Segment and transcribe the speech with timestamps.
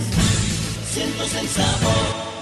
[0.92, 2.33] 106 Sabor.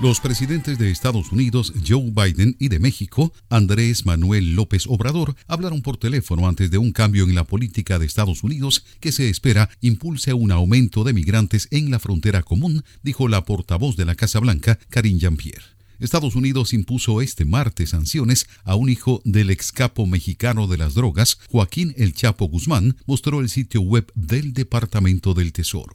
[0.00, 5.82] Los presidentes de Estados Unidos, Joe Biden, y de México, Andrés Manuel López Obrador, hablaron
[5.82, 9.70] por teléfono antes de un cambio en la política de Estados Unidos que se espera
[9.80, 14.40] impulse un aumento de migrantes en la frontera común, dijo la portavoz de la Casa
[14.40, 15.81] Blanca, Karine Jean-Pierre.
[16.02, 20.94] Estados Unidos impuso este martes sanciones a un hijo del ex capo mexicano de las
[20.94, 25.94] drogas, Joaquín El Chapo Guzmán, mostró el sitio web del Departamento del Tesoro.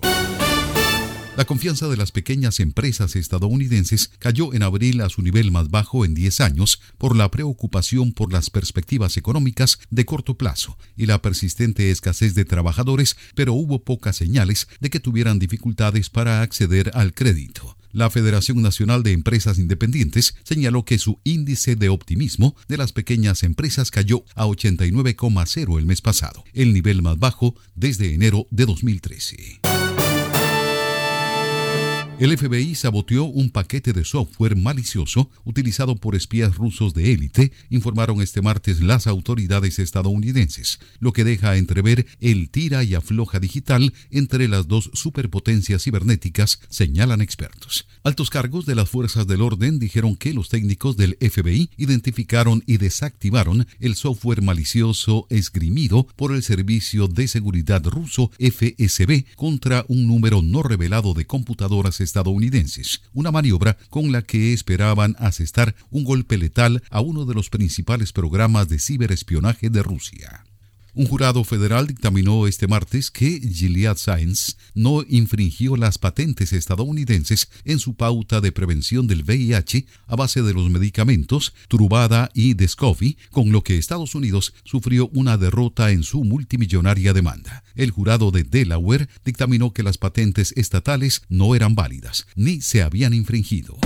[1.35, 6.05] La confianza de las pequeñas empresas estadounidenses cayó en abril a su nivel más bajo
[6.05, 11.21] en 10 años por la preocupación por las perspectivas económicas de corto plazo y la
[11.21, 17.13] persistente escasez de trabajadores, pero hubo pocas señales de que tuvieran dificultades para acceder al
[17.13, 17.77] crédito.
[17.97, 23.41] La Federación Nacional de Empresas Independientes señaló que su índice de optimismo de las pequeñas
[23.41, 29.76] empresas cayó a 89,0 el mes pasado, el nivel más bajo desde enero de 2013.
[32.19, 38.23] El FBI saboteó un paquete de software malicioso utilizado por espías rusos de élite, informaron
[38.23, 44.47] este martes las autoridades estadounidenses, lo que deja entrever el tira y afloja digital entre
[44.47, 47.85] las dos superpotencias cibernéticas, señalan expertos.
[48.03, 52.77] Altos cargos de las fuerzas del orden dijeron que los técnicos del FBI identificaron y
[52.77, 60.41] desactivaron el software malicioso esgrimido por el Servicio de Seguridad ruso FSB contra un número
[60.41, 66.81] no revelado de computadoras estadounidenses, una maniobra con la que esperaban asestar un golpe letal
[66.89, 70.46] a uno de los principales programas de ciberespionaje de Rusia.
[70.97, 77.77] Un jurado federal dictaminó este martes que Gilead Science no infringió las patentes estadounidenses en
[77.77, 83.51] su pauta de prevención del VIH a base de los medicamentos Truvada y Descovy, con
[83.51, 87.63] lo que Estados Unidos sufrió una derrota en su multimillonaria demanda.
[87.75, 93.13] El jurado de Delaware dictaminó que las patentes estatales no eran válidas ni se habían
[93.13, 93.77] infringido.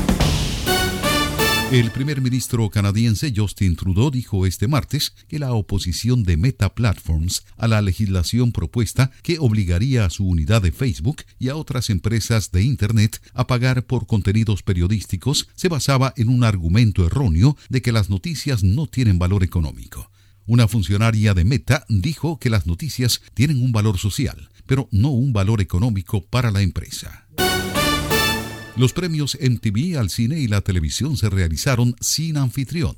[1.71, 7.45] El primer ministro canadiense Justin Trudeau dijo este martes que la oposición de Meta Platforms
[7.55, 12.51] a la legislación propuesta que obligaría a su unidad de Facebook y a otras empresas
[12.51, 17.93] de Internet a pagar por contenidos periodísticos se basaba en un argumento erróneo de que
[17.93, 20.11] las noticias no tienen valor económico.
[20.45, 25.31] Una funcionaria de Meta dijo que las noticias tienen un valor social, pero no un
[25.31, 27.29] valor económico para la empresa.
[28.77, 32.95] Los premios MTV al cine y la televisión se realizaron sin anfitrión,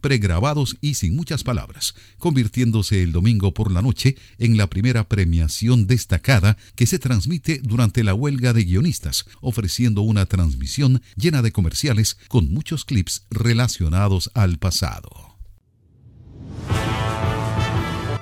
[0.00, 5.86] pregrabados y sin muchas palabras, convirtiéndose el domingo por la noche en la primera premiación
[5.86, 12.18] destacada que se transmite durante la huelga de guionistas, ofreciendo una transmisión llena de comerciales
[12.28, 15.38] con muchos clips relacionados al pasado.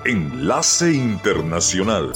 [0.04, 2.12] Enlace Internacional.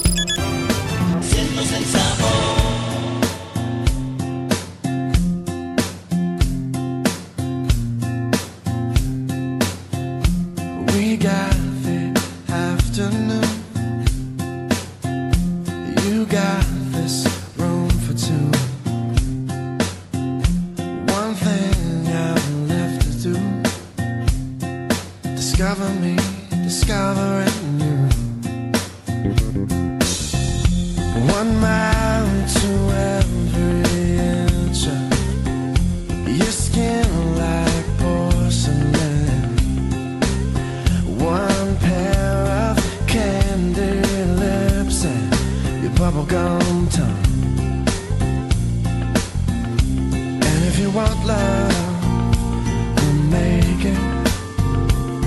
[53.01, 53.97] I'm naked,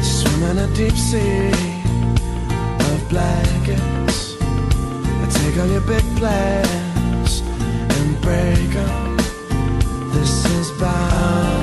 [0.02, 1.50] swimming a deep sea
[2.88, 4.36] of blankets.
[4.40, 7.40] I take all your big plans
[7.94, 9.16] and break them.
[10.12, 11.57] This is bound.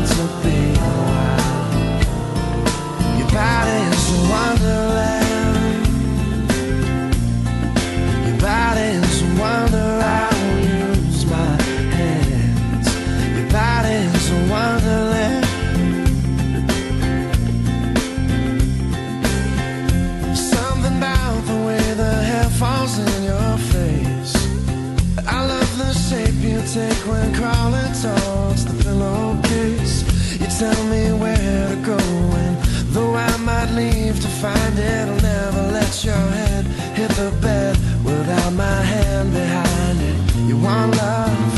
[34.46, 36.64] find it'll never let your head
[37.00, 37.76] hit the bed
[38.10, 40.18] without my hand behind it.
[40.50, 41.52] You want love?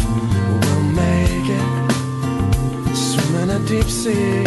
[0.62, 1.70] We'll make it.
[3.08, 4.44] Swim in a deep sea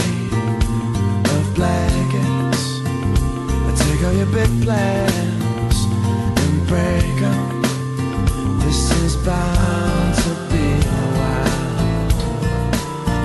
[1.35, 2.62] of blankets.
[3.68, 5.76] I take all your big plans
[6.42, 7.42] and break them.
[8.64, 10.66] This is bound to be
[10.99, 11.59] a while.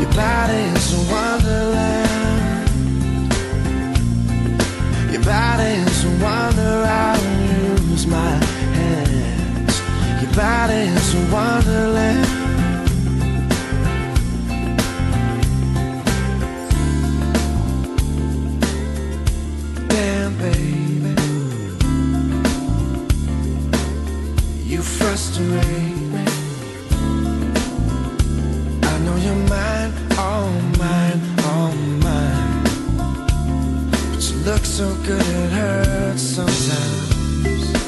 [0.02, 0.85] Your body is.
[34.46, 37.85] Look so good it hurts sometimes.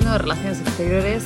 [0.00, 1.22] De Relaciones Exteriores,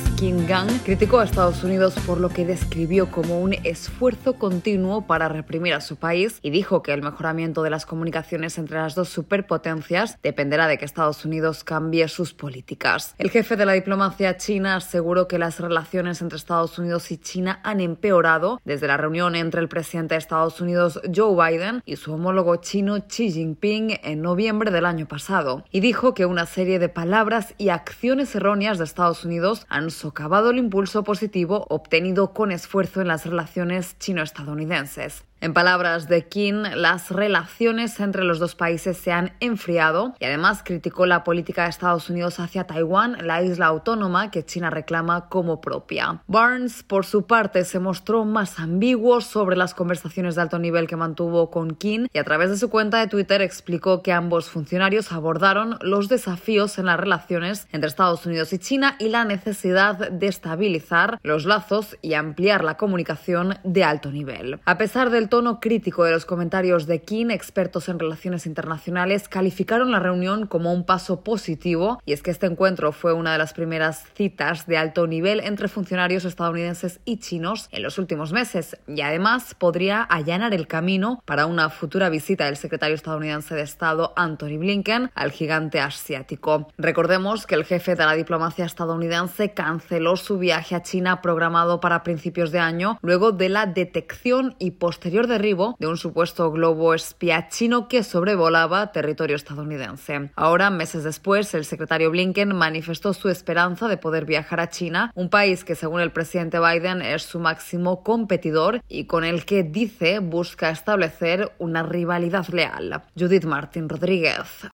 [0.49, 5.75] Gang, criticó a Estados Unidos por lo que describió como un esfuerzo continuo para reprimir
[5.75, 10.17] a su país y dijo que el mejoramiento de las comunicaciones entre las dos superpotencias
[10.23, 13.13] dependerá de que Estados Unidos cambie sus políticas.
[13.19, 17.59] El jefe de la diplomacia china aseguró que las relaciones entre Estados Unidos y China
[17.63, 22.11] han empeorado desde la reunión entre el presidente de Estados Unidos, Joe Biden, y su
[22.11, 26.89] homólogo chino Xi Jinping en noviembre del año pasado, y dijo que una serie de
[26.89, 33.01] palabras y acciones erróneas de Estados Unidos han socavado el impulso positivo obtenido con esfuerzo
[33.01, 35.25] en las relaciones chino-estadounidenses.
[35.41, 40.63] En palabras de Qin, las relaciones entre los dos países se han enfriado y además
[40.65, 45.61] criticó la política de Estados Unidos hacia Taiwán, la isla autónoma que China reclama como
[45.61, 46.21] propia.
[46.27, 50.97] Barnes, por su parte, se mostró más ambiguo sobre las conversaciones de alto nivel que
[50.97, 55.13] mantuvo con Qin y a través de su cuenta de Twitter explicó que ambos funcionarios
[55.13, 60.27] abordaron los desafíos en las relaciones entre Estados Unidos y China y la necesidad de
[60.27, 64.59] estabilizar los lazos y ampliar la comunicación de alto nivel.
[64.65, 69.91] A pesar del tono crítico de los comentarios de Qin, expertos en relaciones internacionales calificaron
[69.91, 73.53] la reunión como un paso positivo y es que este encuentro fue una de las
[73.53, 79.01] primeras citas de alto nivel entre funcionarios estadounidenses y chinos en los últimos meses y
[79.01, 84.57] además podría allanar el camino para una futura visita del secretario estadounidense de Estado Anthony
[84.57, 86.67] Blinken al gigante asiático.
[86.77, 92.03] Recordemos que el jefe de la diplomacia estadounidense canceló su viaje a China programado para
[92.03, 97.49] principios de año luego de la detección y posterior derribo de un supuesto globo espía
[97.49, 100.31] chino que sobrevolaba territorio estadounidense.
[100.35, 105.29] Ahora, meses después, el secretario Blinken manifestó su esperanza de poder viajar a China, un
[105.29, 110.19] país que según el presidente Biden es su máximo competidor y con el que dice
[110.19, 113.03] busca establecer una rivalidad leal.
[113.17, 114.67] Judith Martín Rodríguez.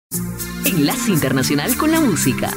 [0.65, 2.51] Enlace Internacional con la Música.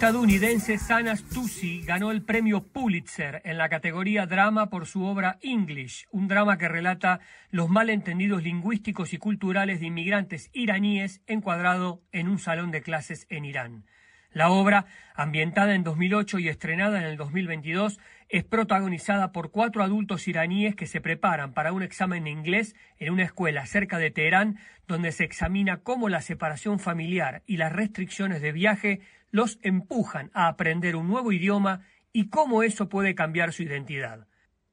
[0.00, 6.06] Estadounidense Sana Stussy ganó el premio Pulitzer en la categoría drama por su obra English,
[6.10, 12.38] un drama que relata los malentendidos lingüísticos y culturales de inmigrantes iraníes encuadrado en un
[12.38, 13.84] salón de clases en Irán.
[14.32, 20.28] La obra, ambientada en 2008 y estrenada en el 2022, es protagonizada por cuatro adultos
[20.28, 24.60] iraníes que se preparan para un examen de inglés en una escuela cerca de Teherán,
[24.86, 30.48] donde se examina cómo la separación familiar y las restricciones de viaje los empujan a
[30.48, 34.26] aprender un nuevo idioma y cómo eso puede cambiar su identidad.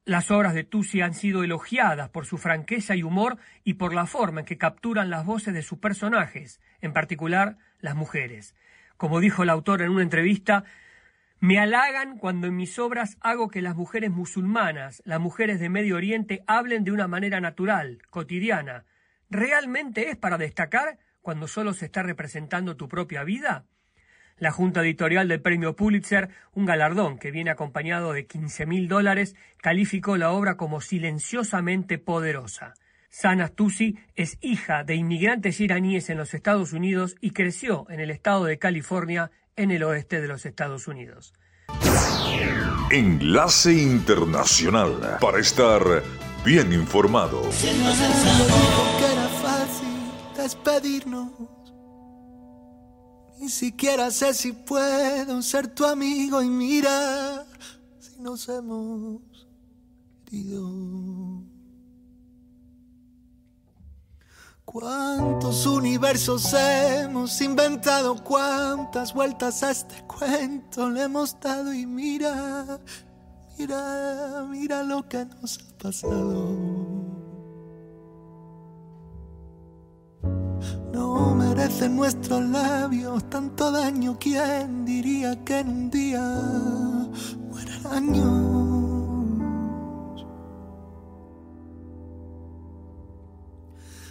[0.05, 4.05] Las obras de Tusi han sido elogiadas por su franqueza y humor y por la
[4.05, 8.55] forma en que capturan las voces de sus personajes, en particular las mujeres.
[8.95, 10.63] Como dijo el autor en una entrevista,
[11.39, 15.97] me halagan cuando en mis obras hago que las mujeres musulmanas, las mujeres de Medio
[15.97, 18.85] Oriente, hablen de una manera natural, cotidiana.
[19.29, 23.65] ¿Realmente es para destacar cuando solo se está representando tu propia vida?
[24.39, 29.35] La Junta Editorial del Premio Pulitzer, un galardón que viene acompañado de 15 mil dólares,
[29.61, 32.75] calificó la obra como silenciosamente poderosa.
[33.09, 38.11] Sana Tusi es hija de inmigrantes iraníes en los Estados Unidos y creció en el
[38.11, 41.33] estado de California, en el oeste de los Estados Unidos.
[42.91, 45.81] Enlace Internacional para estar
[46.45, 47.41] bien informado.
[49.01, 49.87] Era fácil
[50.37, 51.56] despedirnos.
[53.39, 57.45] Ni siquiera sé si puedo ser tu amigo y mirar
[57.99, 59.21] si nos hemos
[60.25, 61.07] querido.
[64.65, 68.21] ¿Cuántos universos hemos inventado?
[68.21, 71.73] ¿Cuántas vueltas a este cuento le hemos dado?
[71.73, 72.79] Y mira,
[73.57, 76.66] mira, mira lo que nos ha pasado.
[80.91, 84.17] No merecen nuestros labios tanto daño.
[84.19, 86.21] ¿Quién diría que en un día
[87.49, 88.65] mueren años?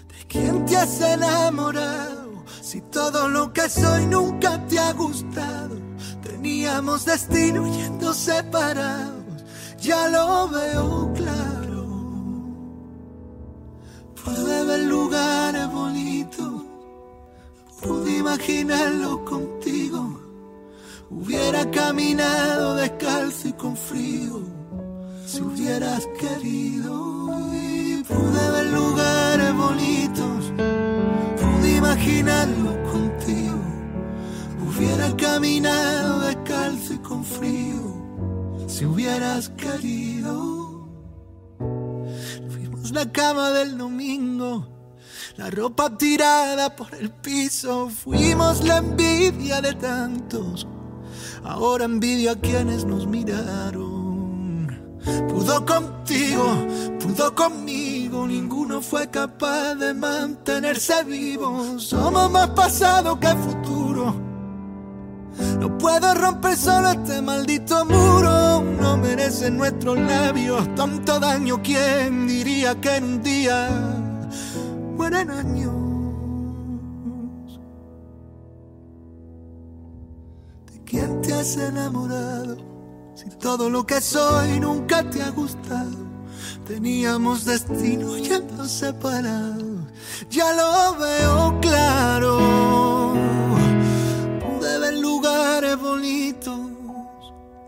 [0.09, 2.45] ¿De quién te has enamorado?
[2.61, 5.77] Si todo lo que soy nunca te ha gustado.
[6.23, 9.25] Teníamos destino yendo separados.
[9.81, 11.56] Ya lo veo claro.
[18.27, 20.21] Imaginarlo contigo.
[21.11, 24.43] Hubiera caminado descalzo y con frío,
[25.25, 27.29] si hubieras querido.
[27.55, 30.53] Y pude ver lugares bonitos,
[31.41, 33.61] pude imaginarlo contigo.
[34.67, 40.89] Hubiera caminado descalzo y con frío, si hubieras querido.
[42.49, 44.76] Fuimos la cama del domingo,
[45.37, 47.88] la ropa tirada por el piso.
[47.90, 50.66] Fuimos la envidia de tantos,
[51.44, 53.96] ahora envidio a quienes nos miraron.
[55.29, 56.66] Pudo contigo,
[56.99, 61.79] pudo conmigo, ninguno fue capaz de mantenerse vivo.
[61.79, 64.27] Somos más pasado que futuro.
[65.61, 68.64] No puedo romper solo este maldito muro.
[68.81, 71.62] No merecen nuestros labios tanto daño.
[71.62, 74.06] ¿Quién diría que en un día
[74.96, 75.74] mueren años?
[80.72, 82.56] ¿De quién te has enamorado?
[83.14, 86.06] Si todo lo que soy nunca te ha gustado.
[86.66, 89.85] Teníamos destino yendo separados.
[90.30, 93.14] Ya lo veo claro.
[94.40, 96.59] Pude ver lugares bonitos.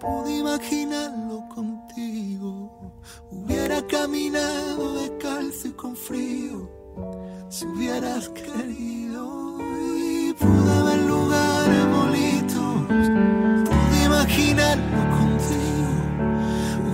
[0.00, 2.92] Pude imaginarlo contigo.
[3.30, 6.77] Hubiera caminado descalzo y con frío.
[7.58, 9.58] Si hubieras querido.
[9.92, 12.86] Y pude ver lugares bonitos.
[13.68, 15.90] Pude imaginarlo contigo.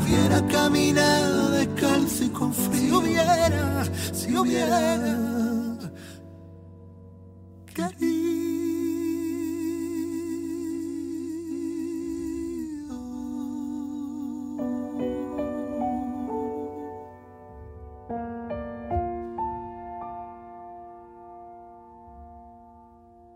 [0.00, 2.81] Hubiera caminado descalzo y con frío.
[2.81, 4.96] Si hubiera, si hubiera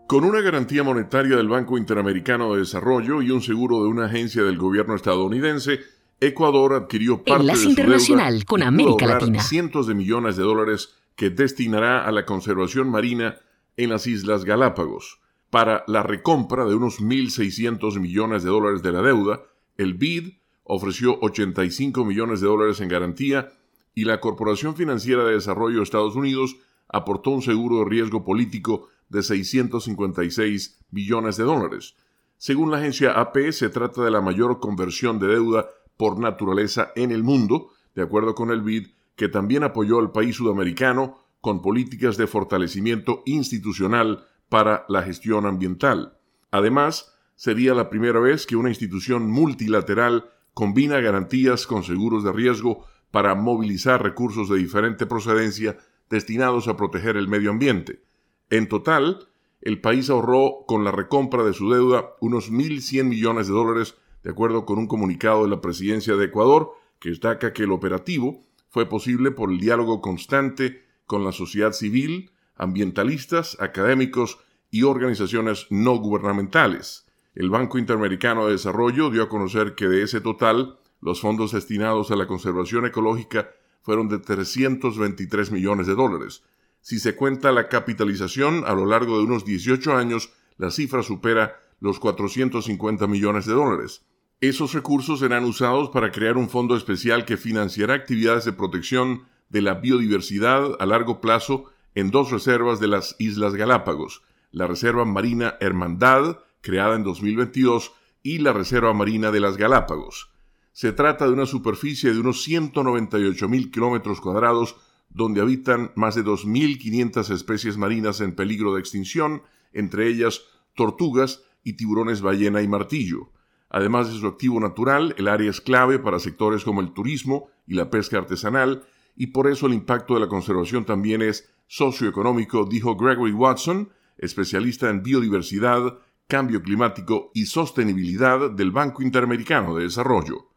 [0.09, 4.41] Con una garantía monetaria del Banco Interamericano de Desarrollo y un seguro de una agencia
[4.41, 5.81] del gobierno estadounidense,
[6.19, 9.39] Ecuador adquirió parte Enlace de su Internacional deuda con América Latina.
[9.43, 13.37] cientos de millones de dólares que destinará a la conservación marina
[13.77, 15.19] en las Islas Galápagos.
[15.51, 19.43] Para la recompra de unos 1.600 millones de dólares de la deuda,
[19.77, 23.51] el BID ofreció 85 millones de dólares en garantía
[23.93, 26.55] y la Corporación Financiera de Desarrollo de Estados Unidos
[26.87, 31.95] aportó un seguro de riesgo político de 656 millones de dólares.
[32.37, 35.67] Según la agencia AP, se trata de la mayor conversión de deuda
[35.97, 40.37] por naturaleza en el mundo, de acuerdo con el BID, que también apoyó al país
[40.37, 46.17] sudamericano con políticas de fortalecimiento institucional para la gestión ambiental.
[46.51, 52.85] Además, sería la primera vez que una institución multilateral combina garantías con seguros de riesgo
[53.11, 55.77] para movilizar recursos de diferente procedencia
[56.09, 58.01] destinados a proteger el medio ambiente.
[58.49, 59.27] En total,
[59.61, 64.31] el país ahorró con la recompra de su deuda unos 1.100 millones de dólares, de
[64.31, 68.87] acuerdo con un comunicado de la presidencia de Ecuador, que destaca que el operativo fue
[68.87, 74.39] posible por el diálogo constante con la sociedad civil, ambientalistas, académicos
[74.71, 77.05] y organizaciones no gubernamentales.
[77.35, 82.11] El Banco Interamericano de Desarrollo dio a conocer que de ese total, los fondos destinados
[82.11, 83.49] a la conservación ecológica
[83.81, 86.43] fueron de 323 millones de dólares.
[86.81, 91.59] Si se cuenta la capitalización a lo largo de unos 18 años, la cifra supera
[91.79, 94.05] los 450 millones de dólares.
[94.41, 99.61] Esos recursos serán usados para crear un fondo especial que financiará actividades de protección de
[99.61, 101.65] la biodiversidad a largo plazo
[101.95, 107.91] en dos reservas de las Islas Galápagos, la Reserva Marina Hermandad, creada en 2022,
[108.23, 110.31] y la Reserva Marina de las Galápagos.
[110.71, 114.77] Se trata de una superficie de unos 198 mil kilómetros cuadrados
[115.09, 119.43] donde habitan más de 2.500 especies marinas en peligro de extinción,
[119.73, 120.41] entre ellas
[120.75, 123.31] tortugas y tiburones ballena y martillo.
[123.69, 127.75] Además de su activo natural, el área es clave para sectores como el turismo y
[127.75, 128.83] la pesca artesanal,
[129.15, 134.89] y por eso el impacto de la conservación también es socioeconómico, dijo Gregory Watson, especialista
[134.89, 140.48] en biodiversidad, cambio climático y sostenibilidad del Banco Interamericano de Desarrollo.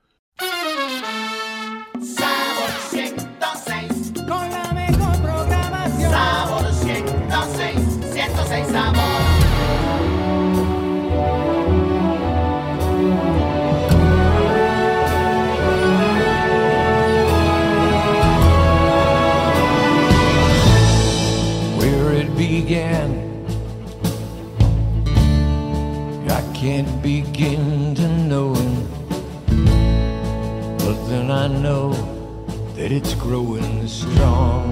[32.94, 34.70] It's growing strong.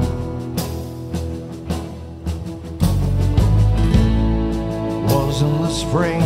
[5.09, 6.23] Was in the spring,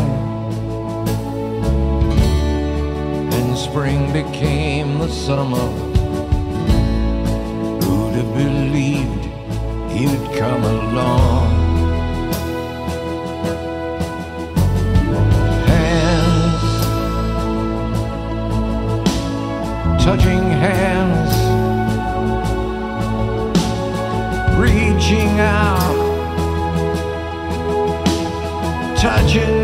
[3.32, 5.68] and spring became the summer.
[7.84, 9.24] Who'd have believed
[9.96, 11.50] you'd come along?
[15.70, 16.64] Hands
[20.04, 20.73] touching hands,
[25.40, 25.96] out,
[28.96, 29.63] touching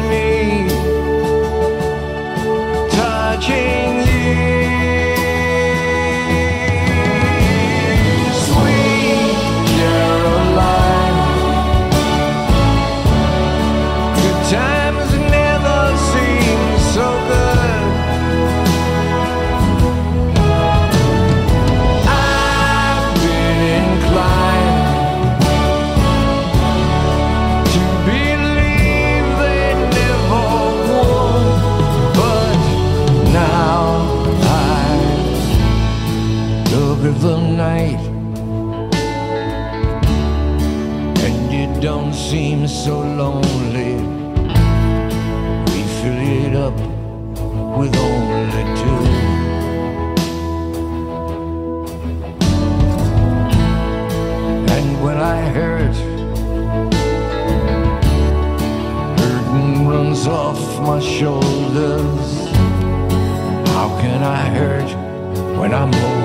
[65.72, 66.19] I'm holding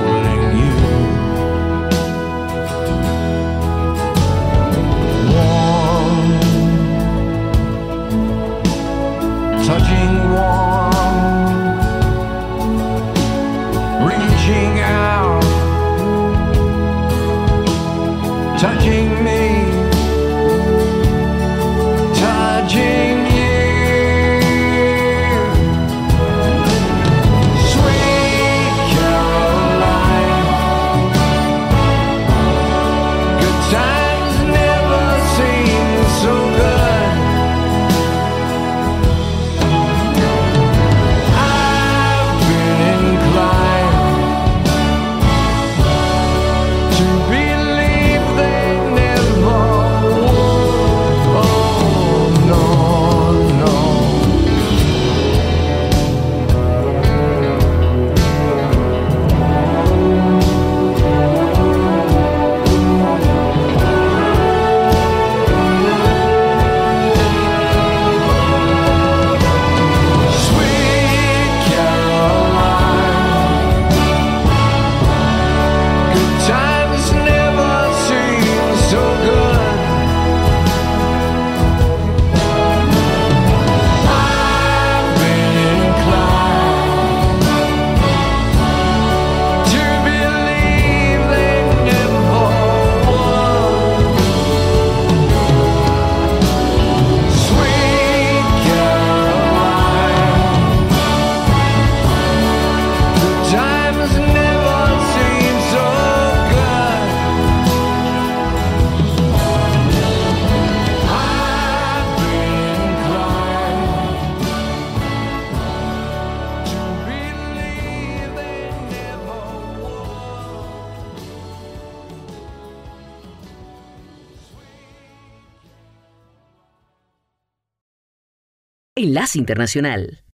[129.36, 130.26] Internacional.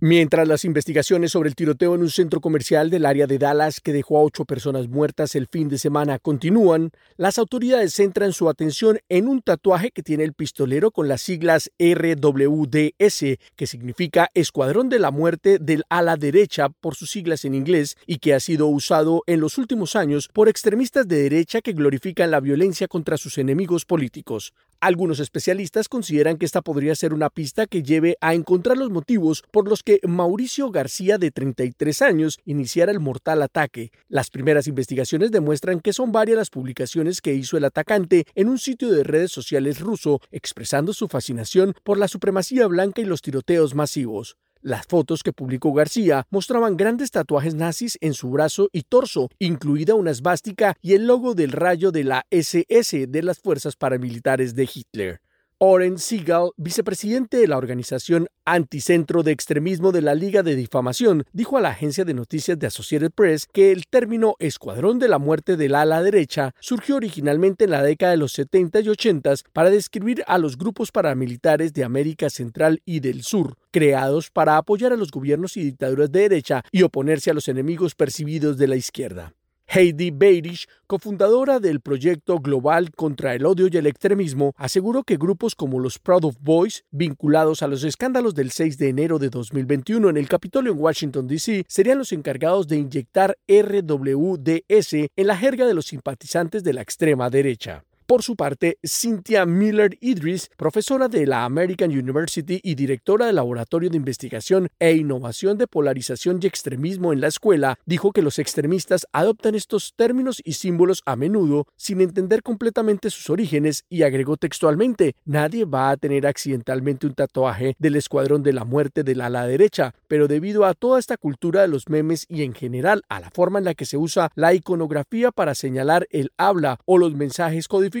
[0.00, 3.92] Mientras las investigaciones sobre el tiroteo en un centro comercial del área de Dallas que
[3.92, 9.00] dejó a ocho personas muertas el fin de semana continúan, las autoridades centran su atención
[9.08, 13.24] en un tatuaje que tiene el pistolero con las siglas RWDS,
[13.56, 18.18] que significa Escuadrón de la Muerte del ala derecha por sus siglas en inglés y
[18.18, 22.38] que ha sido usado en los últimos años por extremistas de derecha que glorifican la
[22.38, 24.52] violencia contra sus enemigos políticos.
[24.80, 29.42] Algunos especialistas consideran que esta podría ser una pista que lleve a encontrar los motivos
[29.50, 33.90] por los que Mauricio García, de 33 años, iniciara el mortal ataque.
[34.08, 38.58] Las primeras investigaciones demuestran que son varias las publicaciones que hizo el atacante en un
[38.58, 43.74] sitio de redes sociales ruso, expresando su fascinación por la supremacía blanca y los tiroteos
[43.74, 44.36] masivos.
[44.60, 49.94] Las fotos que publicó García mostraban grandes tatuajes nazis en su brazo y torso, incluida
[49.94, 54.68] una esvástica y el logo del rayo de la SS de las fuerzas paramilitares de
[54.72, 55.20] Hitler.
[55.60, 61.58] Oren Seagal, vicepresidente de la organización Anticentro de Extremismo de la Liga de Difamación, dijo
[61.58, 65.56] a la agencia de noticias de Associated Press que el término Escuadrón de la Muerte
[65.56, 70.22] del ala derecha surgió originalmente en la década de los 70 y 80 para describir
[70.28, 75.10] a los grupos paramilitares de América Central y del Sur, creados para apoyar a los
[75.10, 79.34] gobiernos y dictaduras de derecha y oponerse a los enemigos percibidos de la izquierda.
[79.70, 85.54] Heidi Beirich, cofundadora del proyecto global contra el odio y el extremismo, aseguró que grupos
[85.54, 90.08] como los Proud of Boys, vinculados a los escándalos del 6 de enero de 2021
[90.08, 95.66] en el Capitolio en Washington, D.C., serían los encargados de inyectar RWDS en la jerga
[95.66, 97.84] de los simpatizantes de la extrema derecha.
[98.08, 103.90] Por su parte, Cynthia Miller Idris, profesora de la American University y directora del Laboratorio
[103.90, 109.06] de Investigación e Innovación de Polarización y Extremismo en la escuela, dijo que los extremistas
[109.12, 115.14] adoptan estos términos y símbolos a menudo sin entender completamente sus orígenes y agregó textualmente,
[115.26, 119.94] nadie va a tener accidentalmente un tatuaje del escuadrón de la muerte del ala derecha,
[120.06, 123.58] pero debido a toda esta cultura de los memes y en general a la forma
[123.58, 127.97] en la que se usa la iconografía para señalar el habla o los mensajes codificados,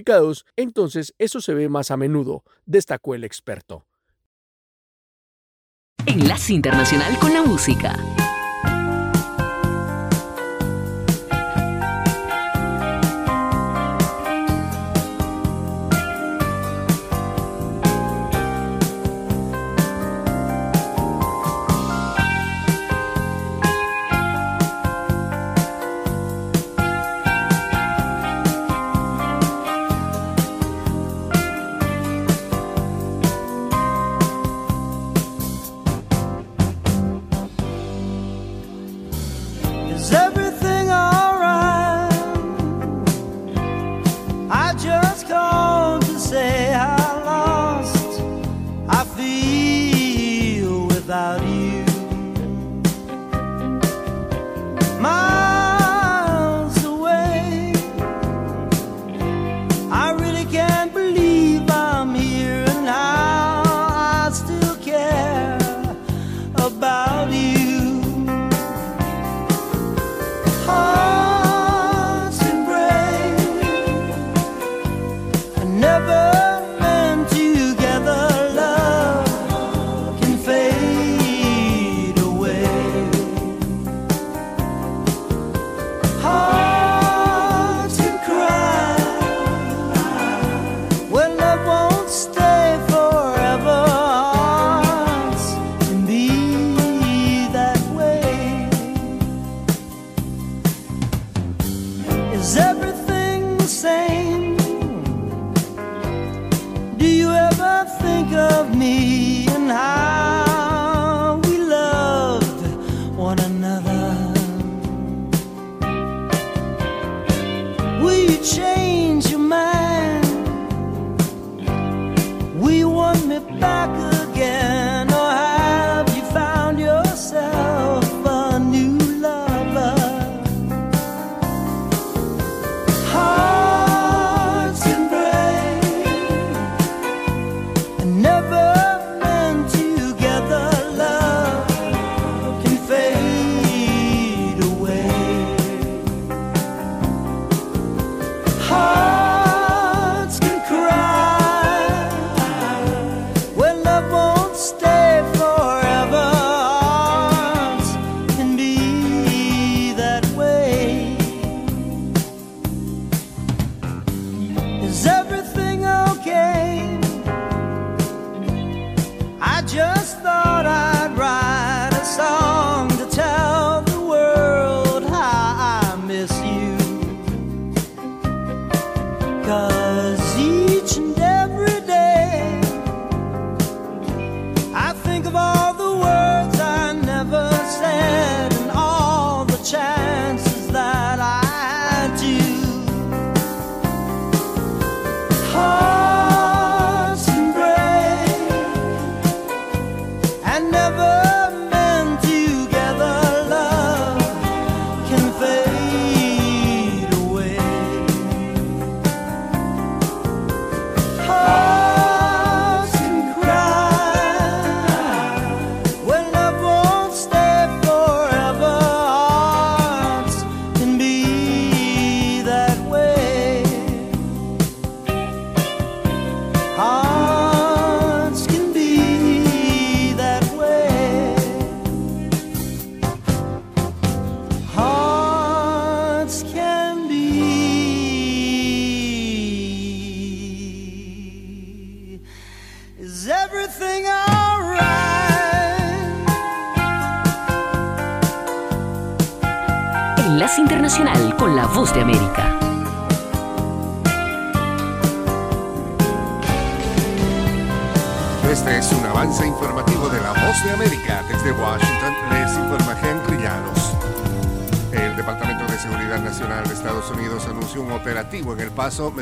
[0.56, 3.86] entonces eso se ve más a menudo, destacó el experto.
[6.06, 7.94] Enlace Internacional con la Música.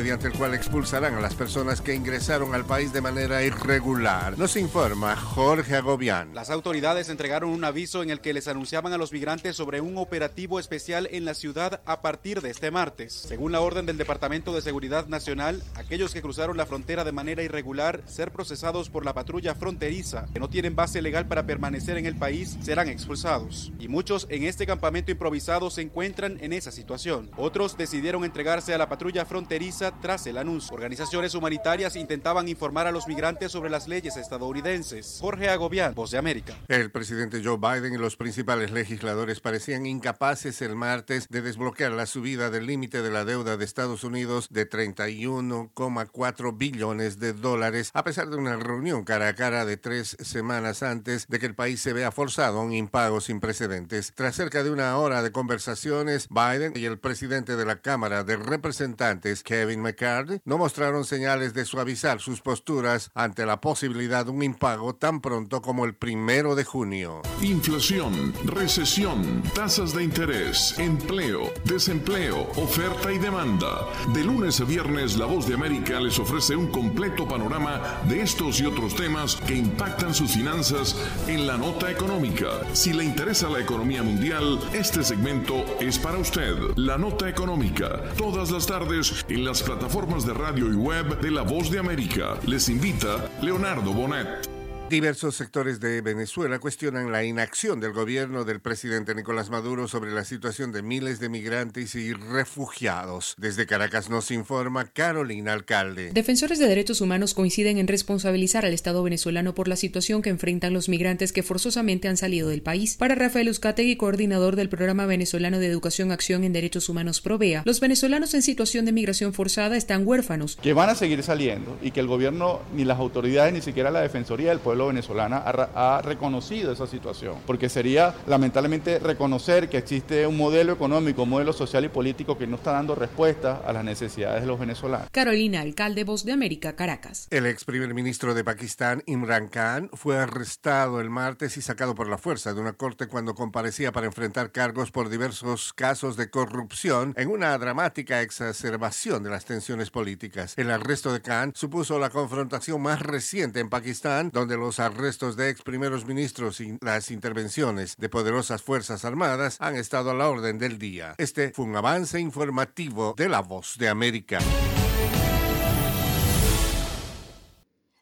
[0.07, 4.39] Mediante el cual expulsarán a las personas que ingresaron al país de manera irregular.
[4.39, 6.33] Nos informa Jorge Agobián.
[6.33, 9.99] Las autoridades entregaron un aviso en el que les anunciaban a los migrantes sobre un
[9.99, 13.15] operativo especial en la ciudad a partir de este martes.
[13.15, 17.43] Según la orden del Departamento de Seguridad Nacional, aquellos que cruzaron la frontera de manera
[17.43, 22.07] irregular ser procesados por la patrulla fronteriza, que no tienen base legal para permanecer en
[22.07, 23.73] el país, serán expulsados.
[23.81, 27.29] Y muchos en este campamento improvisado se encuentran en esa situación.
[27.37, 30.75] Otros decidieron entregarse a la patrulla fronteriza tras el anuncio.
[30.75, 35.19] Organizaciones humanitarias intentaban informar a los migrantes sobre las leyes estadounidenses.
[35.21, 36.55] Jorge Agobián, Voz de América.
[36.69, 42.07] El presidente Joe Biden y los principales legisladores parecían incapaces el martes de desbloquear la
[42.07, 48.05] subida del límite de la deuda de Estados Unidos de 31,4 billones de dólares, a
[48.05, 51.81] pesar de una reunión cara a cara de tres semanas antes de que el país
[51.81, 54.13] se vea forzado a un impago sin precedentes.
[54.15, 58.37] Tras cerca de una hora de conversaciones, Biden y el presidente de la Cámara de
[58.37, 64.43] Representantes, Kevin McCarthy, no mostraron señales de suavizar sus posturas ante la posibilidad de un
[64.43, 67.22] impago tan pronto como el primero de junio.
[67.41, 73.87] Inflación, recesión, tasas de interés, empleo, desempleo, oferta y demanda.
[74.12, 78.61] De lunes a viernes, La Voz de América les ofrece un completo panorama de estos
[78.61, 80.97] y otros temas que impactan sus finanzas
[81.28, 82.49] en la nota económica.
[82.72, 86.57] Si le interesa la economía mundial, este segmento es para usted.
[86.74, 89.76] La nota económica, todas las tardes en las plataformas
[90.24, 92.37] de radio y web de La Voz de América.
[92.47, 94.56] Les invita Leonardo Bonet.
[94.89, 100.24] Diversos sectores de Venezuela cuestionan la inacción del gobierno del presidente Nicolás Maduro sobre la
[100.24, 103.34] situación de miles de migrantes y refugiados.
[103.37, 106.12] Desde Caracas nos informa Carolina Alcalde.
[106.12, 110.72] Defensores de derechos humanos coinciden en responsabilizar al Estado venezolano por la situación que enfrentan
[110.72, 112.97] los migrantes que forzosamente han salido del país.
[112.97, 117.80] Para Rafael Uzcategui, coordinador del Programa Venezolano de Educación Acción en Derechos Humanos Provea, los
[117.80, 120.55] venezolanos en situación de migración forzada están huérfanos.
[120.62, 124.01] Que van a seguir saliendo y que el gobierno, ni las autoridades, ni siquiera la
[124.01, 130.27] Defensoría del Pueblo venezolana ha, ha, reconocido esa situación, porque sería lamentablemente reconocer que existe
[130.27, 133.85] un modelo económico, un modelo social y político que no está dando respuesta a las
[133.85, 135.09] necesidades de los venezolanos.
[135.11, 137.29] Carolina, alcalde Voz de América, Caracas.
[137.31, 142.09] El ex primer ministro de Pakistán, Imran Khan, fue arrestado el martes y sacado por
[142.09, 147.14] la fuerza de una corte cuando comparecía para enfrentar cargos por diversos casos de corrupción
[147.16, 150.55] en una dramática exacerbación de las tensiones políticas.
[150.57, 155.51] El arresto de Khan supuso la confrontación más reciente en Pakistán, donde los arrestos de
[155.51, 160.59] ex primeros ministros y las intervenciones de poderosas fuerzas armadas han estado a la orden
[160.59, 161.14] del día.
[161.19, 164.39] Este fue un avance informativo de la voz de América.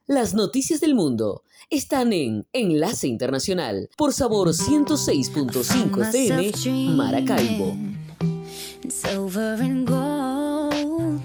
[0.06, 7.74] Las noticias del mundo están en Enlace Internacional por Sabor 106.5 FM Maracaibo.
[8.88, 11.22] Silver and gold,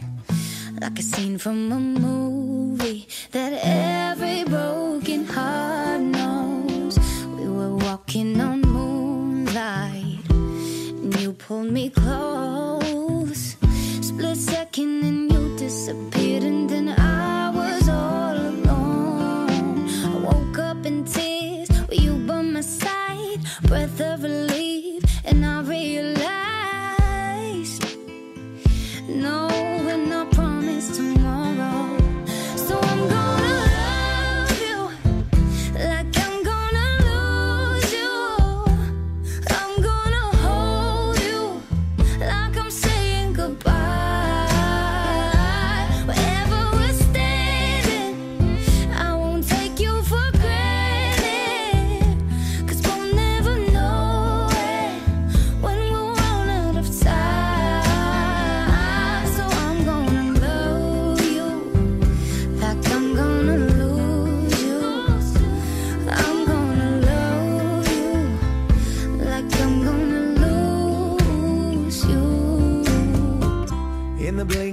[0.79, 3.51] like a scene from a movie that
[11.49, 13.55] pulled me close.
[14.01, 17.08] Split second, and you disappeared, and then I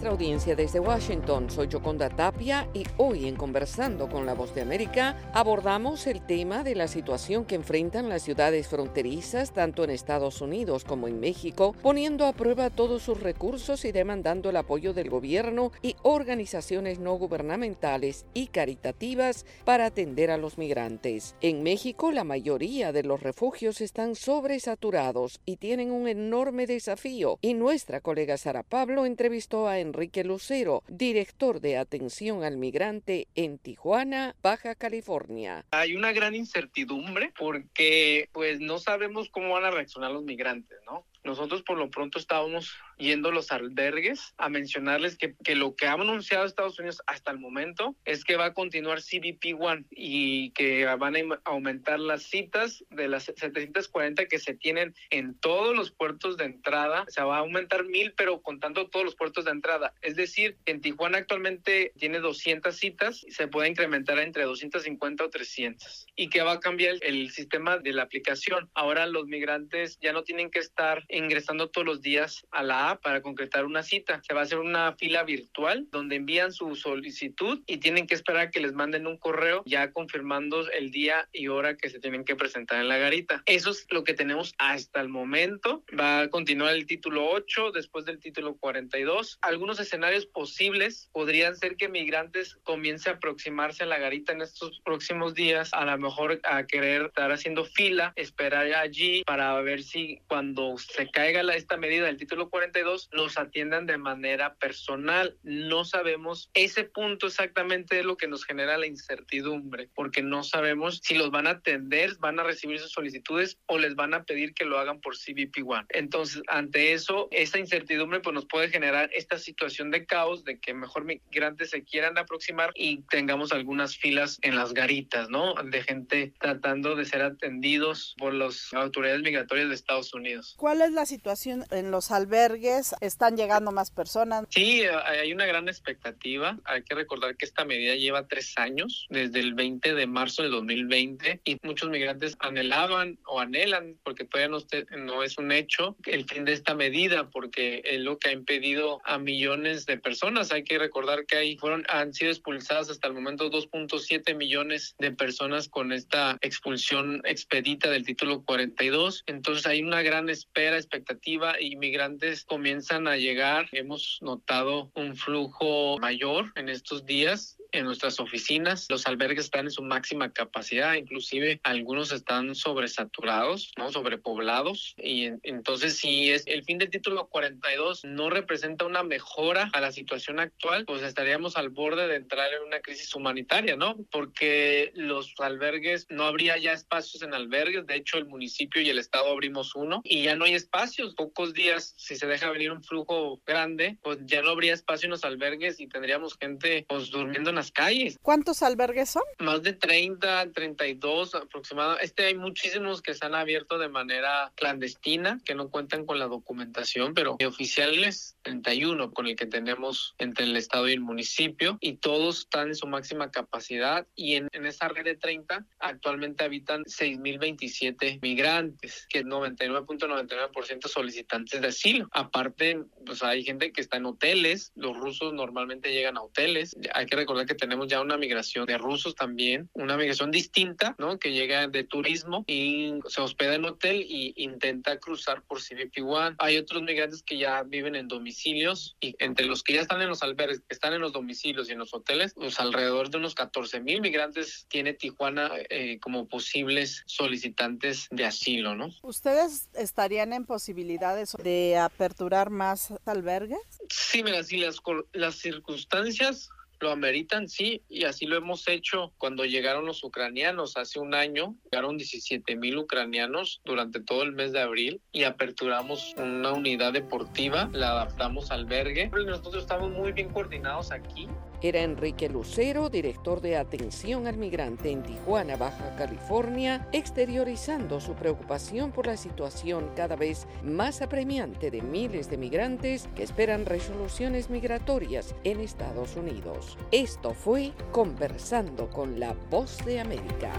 [0.00, 1.50] nuestra audiencia desde Washington.
[1.50, 6.64] Soy Yoconda Tapia y hoy en Conversando con la Voz de América abordamos el tema
[6.64, 11.76] de la situación que enfrentan las ciudades fronterizas tanto en Estados Unidos como en México,
[11.82, 17.16] poniendo a prueba todos sus recursos y demandando el apoyo del gobierno y organizaciones no
[17.16, 21.34] gubernamentales y caritativas para atender a los migrantes.
[21.42, 27.52] En México la mayoría de los refugios están sobresaturados y tienen un enorme desafío y
[27.52, 34.36] nuestra colega Sara Pablo entrevistó a Enrique Lucero, director de atención al migrante en Tijuana,
[34.40, 35.64] Baja California.
[35.72, 41.04] Hay una gran incertidumbre porque pues no sabemos cómo van a reaccionar los migrantes, ¿no?
[41.24, 45.86] Nosotros por lo pronto estábamos yendo a los albergues a mencionarles que, que, lo que
[45.86, 50.50] ha anunciado Estados Unidos hasta el momento es que va a continuar CBP One y
[50.50, 55.90] que van a aumentar las citas de las 740 que se tienen en todos los
[55.90, 57.04] puertos de entrada.
[57.08, 59.94] Se va a aumentar mil, pero contando todos los puertos de entrada.
[60.02, 65.30] Es decir, en Tijuana actualmente tiene 200 citas y se puede incrementar entre 250 o
[65.30, 66.06] 300.
[66.16, 68.70] Y que va a cambiar el sistema de la aplicación.
[68.74, 73.02] Ahora los migrantes ya no tienen que estar ingresando todos los días a la app
[73.02, 74.20] para concretar una cita.
[74.26, 78.50] Se va a hacer una fila virtual donde envían su solicitud y tienen que esperar
[78.50, 82.36] que les manden un correo ya confirmando el día y hora que se tienen que
[82.36, 83.42] presentar en la garita.
[83.46, 85.84] Eso es lo que tenemos hasta el momento.
[85.98, 89.38] Va a continuar el título 8 después del título 42.
[89.42, 94.80] Algunos escenarios posibles podrían ser que migrantes comience a aproximarse a la garita en estos
[94.84, 100.20] próximos días, a lo mejor a querer estar haciendo fila, esperar allí para ver si
[100.28, 100.68] cuando
[101.00, 105.38] se caiga la, esta medida del título 42 los atiendan de manera personal.
[105.42, 111.00] No sabemos ese punto exactamente es lo que nos genera la incertidumbre, porque no sabemos
[111.02, 114.52] si los van a atender, van a recibir sus solicitudes o les van a pedir
[114.52, 115.86] que lo hagan por CBP One.
[115.88, 120.74] Entonces, ante eso, esa incertidumbre pues nos puede generar esta situación de caos de que
[120.74, 125.54] mejor migrantes se quieran aproximar y tengamos algunas filas en las garitas, ¿no?
[125.54, 130.52] De gente tratando de ser atendidos por las autoridades migratorias de Estados Unidos.
[130.58, 132.94] ¿Cuál es la situación en los albergues?
[133.00, 134.46] ¿Están llegando más personas?
[134.50, 136.58] Sí, hay una gran expectativa.
[136.64, 140.52] Hay que recordar que esta medida lleva tres años, desde el 20 de marzo del
[140.52, 146.24] 2020, y muchos migrantes anhelaban o anhelan, porque todavía no, no es un hecho, el
[146.24, 150.52] fin de esta medida, porque es lo que ha impedido a millones de personas.
[150.52, 155.12] Hay que recordar que hay, fueron, han sido expulsadas hasta el momento 2.7 millones de
[155.12, 159.24] personas con esta expulsión expedita del título 42.
[159.26, 163.68] Entonces hay una gran espera, expectativa, y migrantes comienzan a llegar.
[163.72, 168.86] Hemos notado un flujo mayor en estos días en nuestras oficinas.
[168.88, 173.90] Los albergues están en su máxima capacidad, inclusive algunos están sobresaturados, ¿no?
[173.90, 174.94] sobrepoblados.
[174.98, 179.80] Y en, entonces, si es el fin del título 42 no representa una mejora a
[179.80, 183.96] la situación actual, pues estaríamos al borde de entrar en una crisis humanitaria, ¿no?
[184.10, 187.86] Porque los albergues, no habría ya espacios en albergues.
[187.86, 191.14] De hecho, el municipio y el estado abrimos uno y ya no hay espacios.
[191.14, 195.12] Pocos días, si se deja venir un flujo grande, pues ya no habría espacio en
[195.12, 198.18] los albergues y tendríamos gente pues durmiendo en las calles.
[198.22, 199.22] ¿Cuántos albergues son?
[199.38, 202.06] Más de 30, 32 aproximadamente.
[202.06, 206.26] Este hay muchísimos que se han abierto de manera clandestina, que no cuentan con la
[206.26, 211.96] documentación, pero oficiales 31 con el que tenemos entre el estado y el municipio y
[211.96, 216.84] todos están en su máxima capacidad y en, en esa red de 30 actualmente habitan
[216.84, 222.08] 6.027 migrantes, que es 99.99% solicitantes de asilo.
[222.12, 226.74] Aparte, pues hay gente que está en hoteles, los rusos normalmente llegan a hoteles.
[226.94, 231.18] Hay que recordar que tenemos ya una migración de rusos también, una migración distinta, ¿no?
[231.18, 236.36] Que llega de turismo y se hospeda en hotel y intenta cruzar por CBP One.
[236.38, 240.08] Hay otros migrantes que ya viven en domicilios y entre los que ya están en
[240.08, 243.34] los albergues, que están en los domicilios y en los hoteles, pues alrededor de unos
[243.34, 248.90] 14 mil migrantes tiene Tijuana eh, como posibles solicitantes de asilo, ¿no?
[249.02, 253.60] ¿Ustedes estarían en posibilidades de aperturar más albergues?
[253.88, 254.76] Sí, mira, sí, las,
[255.12, 256.50] las circunstancias
[256.80, 261.56] lo ameritan, sí, y así lo hemos hecho cuando llegaron los ucranianos hace un año.
[261.70, 267.68] Llegaron 17 mil ucranianos durante todo el mes de abril y aperturamos una unidad deportiva,
[267.72, 269.08] la adaptamos al albergue.
[269.08, 271.26] Nosotros estamos muy bien coordinados aquí.
[271.62, 278.92] Era Enrique Lucero, director de atención al migrante en Tijuana, Baja California, exteriorizando su preocupación
[278.92, 285.34] por la situación cada vez más apremiante de miles de migrantes que esperan resoluciones migratorias
[285.44, 286.78] en Estados Unidos.
[286.92, 290.50] Esto fue Conversando con la Voz de América.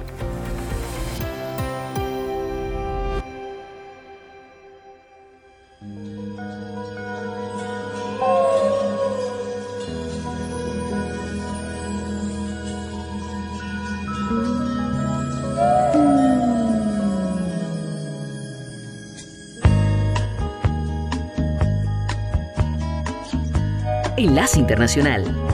[24.21, 25.50] Enlace Internacional.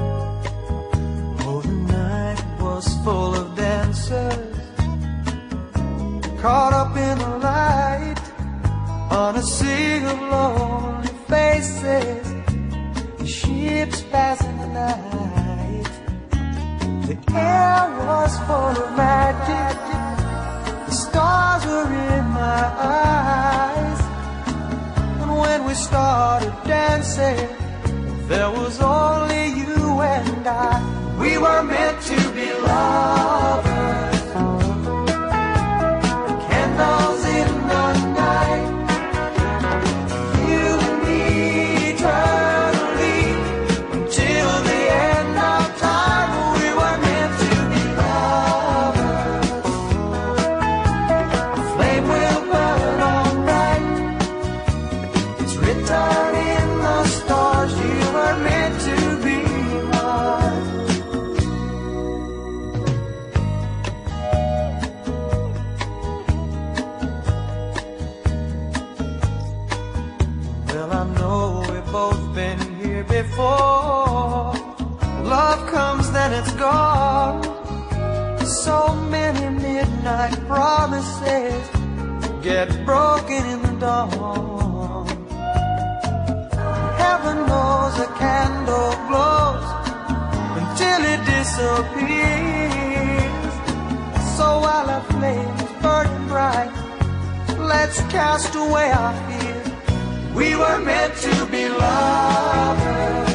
[97.87, 100.35] Let's cast away our fears.
[100.35, 103.26] We were meant to be lovers.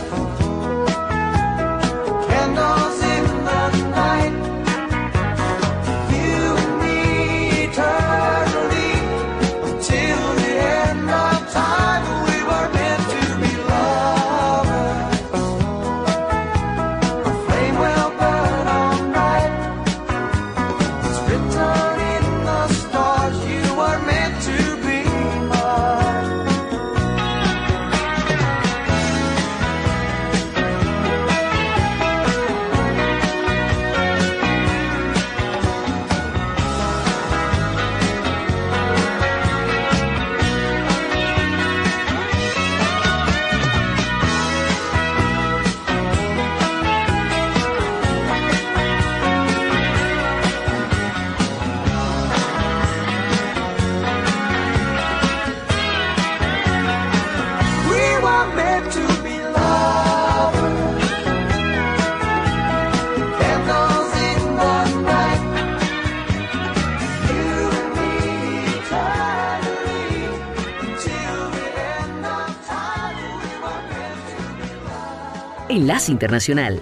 [75.82, 76.80] Enlace Internacional.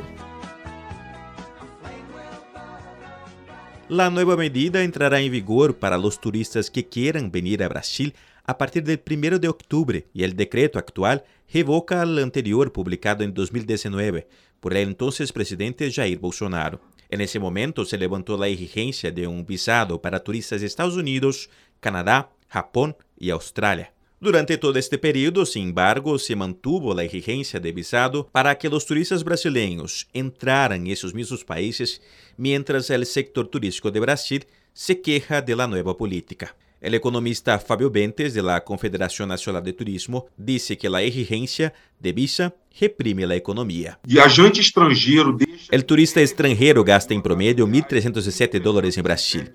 [3.89, 8.59] La nueva medida entrará en vigor para los turistas que quieran venir a Brasil a
[8.59, 14.29] partir del 1 de octubre y el decreto actual revoca al anterior publicado en 2019
[14.61, 16.83] por el entonces presidente Jair Bolsonaro.
[17.09, 21.49] En ese momento se levantó la exigencia de un visado para turistas de Estados Unidos,
[21.81, 23.95] Canadá, Japón y Australia.
[24.23, 28.85] Durante todo este período, sin embargo, se mantuvo la exigencia de visado para que los
[28.85, 32.03] turistas brasileños entraran en esos mismos países,
[32.37, 36.55] mientras el sector turístico de Brasil se queja de la nueva política.
[36.83, 42.13] El economista Fabio Bentes, de la Confederación Nacional de Turismo, dice que la exigencia de
[42.13, 43.99] visa reprime la economía.
[44.03, 45.37] Viajante estrangeiro
[45.71, 49.53] El turista extranjero gasta en promedio 1.307 dólares en Brasil.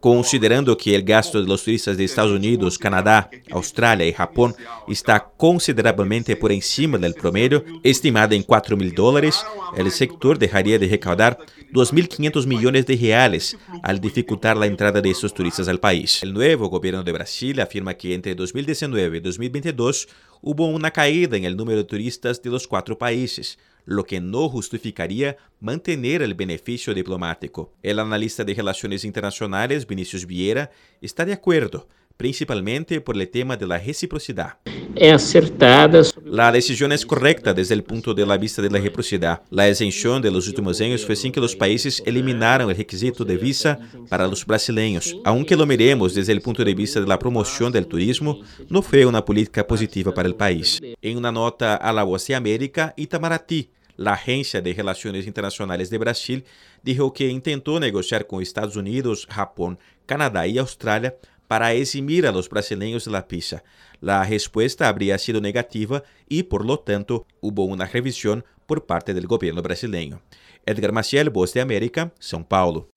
[0.00, 4.54] Considerando que el gasto de los turistas de Estados Unidos, Canadá, Australia y Japón
[4.86, 9.44] está considerablemente por encima del promedio, estimado en 4 mil dólares,
[9.76, 11.38] el sector dejaría de recaudar
[11.72, 16.22] 2.500 millones de reales al dificultar la entrada de estos turistas al país.
[16.22, 20.08] El nuevo gobierno de Brasil afirma que entre 2019 y 2022
[20.40, 23.58] hubo una caída en el número de turistas de los cuatro países,
[23.88, 27.72] lo que no justificaría mantener el beneficio diplomático.
[27.82, 30.70] El analista de relaciones internacionales Vinicius Vieira
[31.00, 34.58] está de acuerdo, principalmente por el tema de la reciprocidad.
[34.94, 36.02] É acertada.
[36.24, 39.42] La decisión es correcta desde el punto de la vista de la reciprocidad.
[39.50, 43.36] La exención de los últimos años fue sin que los países eliminaron el requisito de
[43.36, 43.78] visa
[44.10, 45.16] para los brasileños.
[45.24, 49.06] Aunque lo miremos desde el punto de vista de la promoción del turismo, no fue
[49.06, 50.78] una política positiva para el país.
[51.00, 55.98] En una nota a la Voz de América, Itamaraty, la Agencia de Relaciones Internacionales de
[55.98, 56.44] Brasil
[56.82, 61.16] dijo que intentó negociar con Estados Unidos, Japón, Canadá y Australia
[61.48, 63.64] para eximir a los brasileños de la pizza.
[64.00, 69.26] La respuesta habría sido negativa y, por lo tanto, hubo una revisión por parte del
[69.26, 70.22] gobierno brasileño.
[70.64, 72.90] Edgar Maciel, Voz de América, São Paulo.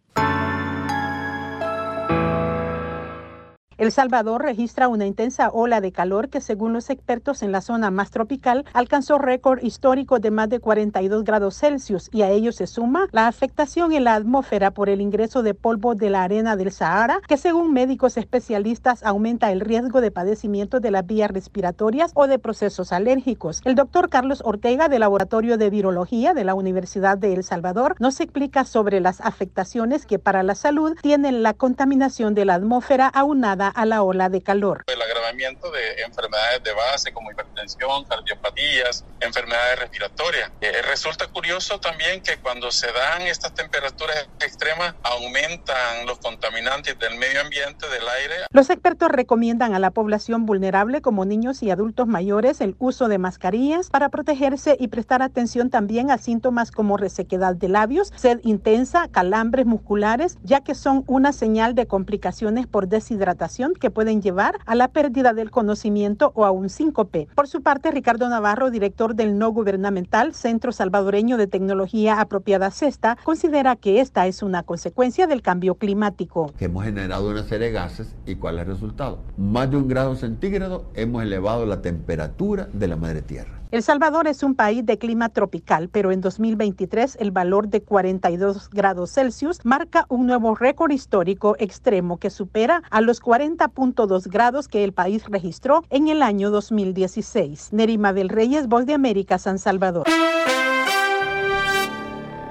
[3.82, 7.90] El Salvador registra una intensa ola de calor que según los expertos en la zona
[7.90, 12.68] más tropical alcanzó récord histórico de más de 42 grados Celsius y a ello se
[12.68, 16.72] suma la afectación en la atmósfera por el ingreso de polvo de la arena del
[16.72, 22.28] Sahara que según médicos especialistas aumenta el riesgo de padecimiento de las vías respiratorias o
[22.28, 23.62] de procesos alérgicos.
[23.66, 28.20] El doctor Carlos Ortega del Laboratorio de Virología de la Universidad de El Salvador nos
[28.20, 33.71] explica sobre las afectaciones que para la salud tienen la contaminación de la atmósfera aunada
[33.76, 34.84] a la ola de calor.
[35.22, 40.52] Agravamiento de enfermedades de base como hipertensión, cardiopatías, enfermedades respiratorias.
[40.62, 47.18] Eh, resulta curioso también que cuando se dan estas temperaturas extremas aumentan los contaminantes del
[47.18, 48.36] medio ambiente, del aire.
[48.52, 53.18] Los expertos recomiendan a la población vulnerable como niños y adultos mayores el uso de
[53.18, 59.08] mascarillas para protegerse y prestar atención también a síntomas como resequedad de labios, sed intensa,
[59.10, 64.76] calambres musculares, ya que son una señal de complicaciones por deshidratación que pueden llevar a
[64.76, 67.28] la pérdida del conocimiento o a un síncope.
[67.36, 73.18] Por su parte, Ricardo Navarro, director del no gubernamental Centro Salvadoreño de Tecnología Apropiada CESTA,
[73.24, 76.52] considera que esta es una consecuencia del cambio climático.
[76.60, 79.20] Hemos generado una serie de gases y cuál es el resultado.
[79.38, 83.61] Más de un grado centígrado hemos elevado la temperatura de la madre tierra.
[83.72, 88.70] El Salvador es un país de clima tropical, pero en 2023 el valor de 42
[88.70, 94.84] grados Celsius marca un nuevo récord histórico extremo que supera a los 40.2 grados que
[94.84, 97.72] el país registró en el año 2016.
[97.72, 100.06] Nerima del Reyes, Voz de América, San Salvador.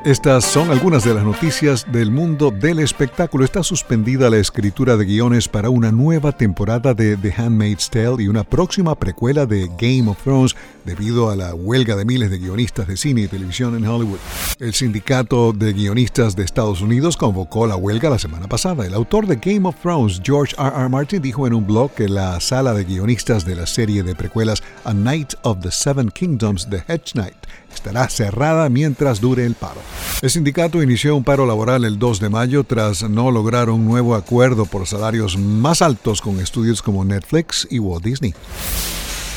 [0.02, 3.44] Estas son algunas de las noticias del mundo del espectáculo.
[3.44, 8.28] Está suspendida la escritura de guiones para una nueva temporada de The Handmaid's Tale y
[8.28, 12.88] una próxima precuela de Game of Thrones debido a la huelga de miles de guionistas
[12.88, 14.18] de cine y televisión en Hollywood.
[14.58, 18.86] El sindicato de guionistas de Estados Unidos convocó la huelga la semana pasada.
[18.86, 20.72] El autor de Game of Thrones, George R.
[20.76, 20.88] R.
[20.88, 24.62] Martin, dijo en un blog que la sala de guionistas de la serie de precuelas
[24.84, 27.36] A Night of the Seven Kingdoms, The Hedge Knight,
[27.70, 29.89] estará cerrada mientras dure el paro.
[30.22, 34.14] El sindicato inició un paro laboral el 2 de mayo tras no lograr un nuevo
[34.14, 38.34] acuerdo por salarios más altos con estudios como Netflix y Walt Disney.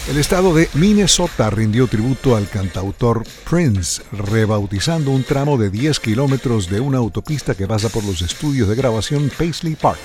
[0.05, 6.69] El estado de Minnesota rindió tributo al cantautor Prince, rebautizando un tramo de 10 kilómetros
[6.69, 9.97] de una autopista que pasa por los estudios de grabación Paisley Park.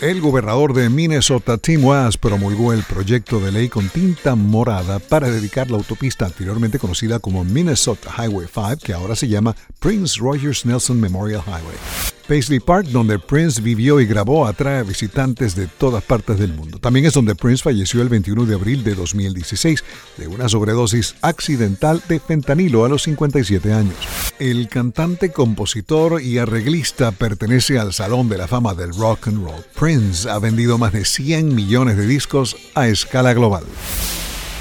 [0.00, 5.30] El gobernador de Minnesota, Tim Walz, promulgó el proyecto de ley con tinta morada para
[5.30, 10.66] dedicar la autopista anteriormente conocida como Minnesota Highway 5, que ahora se llama Prince Rogers
[10.66, 12.15] Nelson Memorial Highway.
[12.26, 16.78] Paisley Park, donde Prince vivió y grabó, atrae a visitantes de todas partes del mundo.
[16.78, 19.84] También es donde Prince falleció el 21 de abril de 2016
[20.16, 23.96] de una sobredosis accidental de fentanilo a los 57 años.
[24.38, 29.64] El cantante, compositor y arreglista pertenece al Salón de la Fama del Rock and Roll.
[29.78, 33.64] Prince ha vendido más de 100 millones de discos a escala global.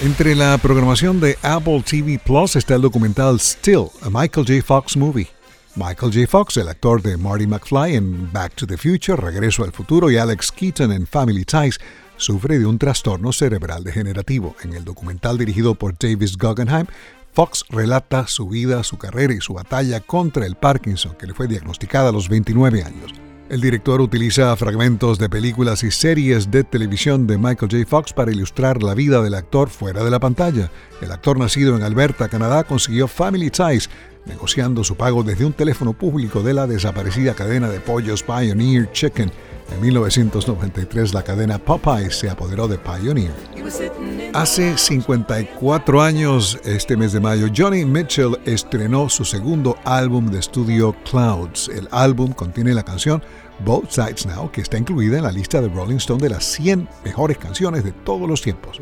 [0.04, 4.62] Entre la programación de Apple TV Plus está el documental Still, a Michael J.
[4.62, 5.30] Fox movie.
[5.76, 6.26] Michael J.
[6.26, 10.16] Fox, el actor de Marty McFly en Back to the Future, Regreso al Futuro, y
[10.16, 11.80] Alex Keaton en Family Ties,
[12.16, 14.56] sufre de un trastorno cerebral degenerativo.
[14.64, 16.88] En el documental dirigido por Davis Guggenheim,
[17.34, 21.50] Fox relata su vida, su carrera y su batalla contra el Parkinson, que le fue
[21.50, 23.12] diagnosticada a los 29 años.
[23.50, 27.86] El director utiliza fragmentos de películas y series de televisión de Michael J.
[27.86, 30.72] Fox para ilustrar la vida del actor fuera de la pantalla.
[31.02, 33.90] El actor nacido en Alberta, Canadá, consiguió Family Ties,
[34.26, 39.32] negociando su pago desde un teléfono público de la desaparecida cadena de pollos Pioneer Chicken.
[39.74, 43.34] En 1993 la cadena Popeyes se apoderó de Pioneer.
[44.34, 50.96] Hace 54 años, este mes de mayo, Johnny Mitchell estrenó su segundo álbum de estudio
[51.10, 51.70] Clouds.
[51.70, 53.24] El álbum contiene la canción
[53.64, 56.88] Both Sides Now, que está incluida en la lista de Rolling Stone de las 100
[57.04, 58.80] mejores canciones de todos los tiempos.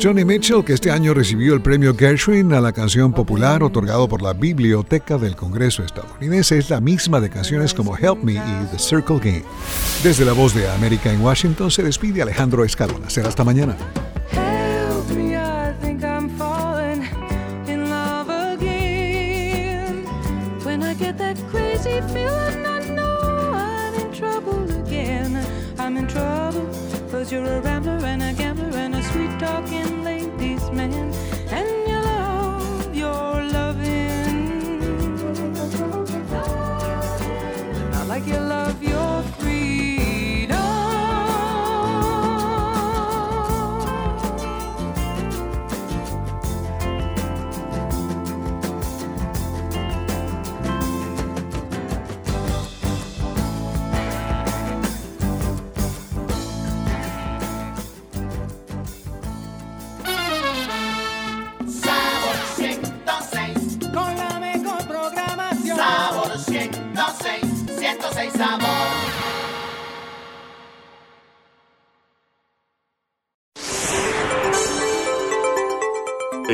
[0.00, 4.22] Johnny Mitchell, que este año recibió el premio Gershwin a la canción popular otorgado por
[4.22, 8.78] la Biblioteca del Congreso estadounidense, es la misma de canciones como Help Me y The
[8.78, 9.44] Circle Game.
[10.02, 13.10] Desde la voz de América en Washington se despide Alejandro Escalona.
[13.10, 13.76] Será hasta mañana.